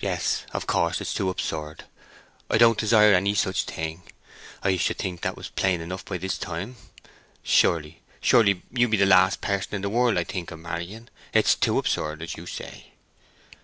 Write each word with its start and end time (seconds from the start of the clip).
"Yes; 0.00 0.44
of 0.52 0.66
course, 0.66 0.96
it 1.00 1.06
is 1.06 1.14
too 1.14 1.30
absurd. 1.30 1.84
I 2.50 2.58
don't 2.58 2.76
desire 2.76 3.14
any 3.14 3.36
such 3.36 3.62
thing; 3.62 4.02
I 4.64 4.76
should 4.76 4.98
think 4.98 5.20
that 5.20 5.36
was 5.36 5.50
plain 5.50 5.80
enough 5.80 6.04
by 6.04 6.18
this 6.18 6.36
time. 6.36 6.74
Surely, 7.44 8.02
surely 8.20 8.62
you 8.72 8.88
be 8.88 8.96
the 8.96 9.06
last 9.06 9.40
person 9.40 9.76
in 9.76 9.82
the 9.82 9.88
world 9.88 10.18
I 10.18 10.24
think 10.24 10.50
of 10.50 10.58
marrying. 10.58 11.10
It 11.32 11.46
is 11.46 11.54
too 11.54 11.78
absurd, 11.78 12.22
as 12.22 12.36
you 12.36 12.46
say." 12.46 12.94